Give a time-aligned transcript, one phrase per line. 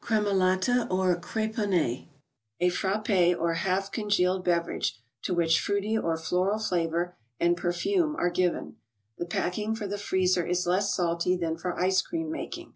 [0.00, 2.06] Cremolata, or Crcpomtet.
[2.62, 8.30] ^%<° r half congeal¬ ed beverage, to which fruity or floral flavor, and perfume are
[8.30, 8.76] given.
[9.18, 12.74] The packing for the freezer is less salty than for ice cream making.